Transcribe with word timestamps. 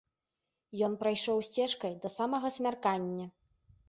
Ён 0.85 0.95
прайшоў 1.03 1.37
сцежкай 1.47 1.93
да 2.05 2.09
самага 2.15 2.47
змяркання. 2.57 3.29